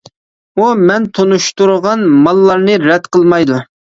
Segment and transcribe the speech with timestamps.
[0.61, 3.63] ئۇ مەن تونۇشتۇرغان ماللارنى رەت قىلمايدۇ.